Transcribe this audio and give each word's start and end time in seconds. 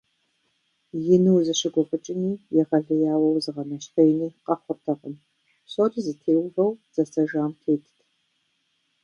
Ину 1.13 1.31
узыщыгуфӏыкӏыни 1.37 2.31
егъэлеяуэ 2.61 3.27
узыгъэнэщхъеини 3.35 4.27
къэхъуртэкъым, 4.45 5.15
псори 5.65 5.99
зытеувэу 6.05 6.71
зэсэжам 6.93 7.51
тетт. 7.61 7.93